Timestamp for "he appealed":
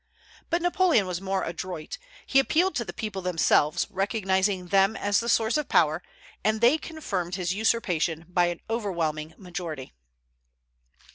2.25-2.73